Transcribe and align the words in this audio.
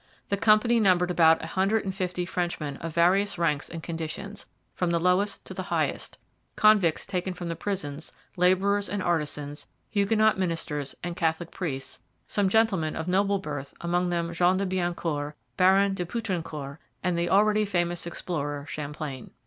The 0.29 0.35
company 0.35 0.79
numbered 0.79 1.11
about 1.11 1.43
a 1.43 1.53
hundred 1.53 1.85
and 1.85 1.93
fifty 1.93 2.25
Frenchmen 2.25 2.77
of 2.77 2.95
various 2.95 3.37
ranks 3.37 3.69
and 3.69 3.83
conditions, 3.83 4.47
from 4.73 4.89
the 4.89 4.97
lowest 4.99 5.45
to 5.45 5.53
the 5.53 5.61
highest 5.69 6.17
convicts 6.55 7.05
taken 7.05 7.35
from 7.35 7.49
the 7.49 7.55
prisons, 7.55 8.11
labourers 8.35 8.89
and 8.89 9.03
artisans, 9.03 9.67
Huguenot 9.91 10.39
ministers 10.39 10.95
and 11.03 11.15
Catholic 11.15 11.51
priests, 11.51 11.99
some 12.25 12.49
gentlemen 12.49 12.95
of 12.95 13.07
noble 13.07 13.37
birth, 13.37 13.75
among 13.79 14.09
them 14.09 14.33
Jean 14.33 14.57
de 14.57 14.65
Biencourt, 14.65 15.33
Baron 15.55 15.93
de 15.93 16.03
Poutrincourt, 16.03 16.79
and 17.03 17.15
the 17.15 17.29
already 17.29 17.63
famous 17.63 18.07
explorer 18.07 18.65
Champlain. 18.67 19.29